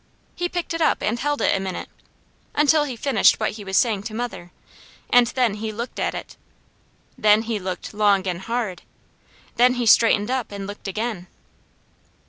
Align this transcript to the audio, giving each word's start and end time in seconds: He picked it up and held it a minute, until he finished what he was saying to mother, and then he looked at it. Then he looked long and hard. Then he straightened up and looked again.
He 0.33 0.49
picked 0.49 0.73
it 0.73 0.81
up 0.81 1.03
and 1.03 1.19
held 1.19 1.41
it 1.43 1.55
a 1.55 1.59
minute, 1.59 1.87
until 2.55 2.85
he 2.85 2.95
finished 2.95 3.39
what 3.39 3.51
he 3.51 3.63
was 3.63 3.77
saying 3.77 4.01
to 4.09 4.15
mother, 4.15 4.51
and 5.11 5.27
then 5.27 5.53
he 5.53 5.71
looked 5.71 5.99
at 5.99 6.15
it. 6.15 6.37
Then 7.19 7.43
he 7.43 7.59
looked 7.59 7.93
long 7.93 8.25
and 8.25 8.41
hard. 8.41 8.81
Then 9.57 9.75
he 9.75 9.85
straightened 9.85 10.31
up 10.31 10.51
and 10.51 10.65
looked 10.65 10.87
again. 10.87 11.27